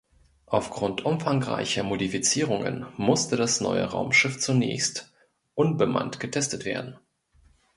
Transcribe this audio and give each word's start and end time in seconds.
Auf 0.47 0.71
Grund 0.71 1.05
umfangreicher 1.05 1.83
Modifizierungen 1.83 2.87
musste 2.97 3.35
das 3.35 3.61
neue 3.61 3.83
Raumschiff 3.83 4.39
zunächst 4.39 5.13
unbemannt 5.53 6.19
getestet 6.19 6.65
werden. 6.65 6.97